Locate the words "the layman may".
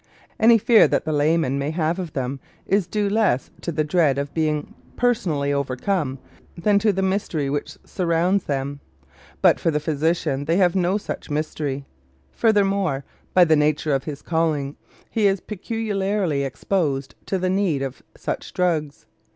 1.05-1.69